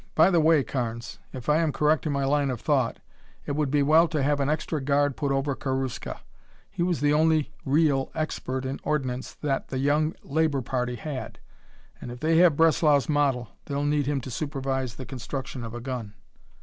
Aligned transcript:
By 0.15 0.31
the 0.31 0.39
way, 0.39 0.63
Carnes, 0.63 1.19
if 1.31 1.47
I 1.47 1.57
am 1.57 1.71
correct 1.71 2.07
in 2.07 2.11
my 2.11 2.23
line 2.25 2.49
of 2.49 2.59
thought, 2.59 2.97
it 3.45 3.51
would 3.51 3.69
be 3.69 3.83
well 3.83 4.07
to 4.07 4.23
have 4.23 4.39
an 4.39 4.49
extra 4.49 4.81
guard 4.81 5.15
put 5.15 5.31
over 5.31 5.55
Karuska. 5.55 6.21
He 6.71 6.81
was 6.81 7.01
the 7.01 7.13
only 7.13 7.51
real 7.65 8.09
expert 8.15 8.65
in 8.65 8.79
ordnance 8.81 9.31
that 9.35 9.67
the 9.67 9.77
Young 9.77 10.15
Labor 10.23 10.63
party 10.63 10.95
had, 10.95 11.37
and 12.01 12.09
if 12.11 12.19
they 12.19 12.37
have 12.39 12.57
Breslau's 12.57 13.07
model 13.09 13.49
they'll 13.65 13.83
need 13.85 14.07
him 14.07 14.21
to 14.21 14.31
supervise 14.31 14.95
the 14.95 15.05
construction 15.05 15.63
of 15.63 15.75
a 15.75 15.79
gun." 15.79 16.15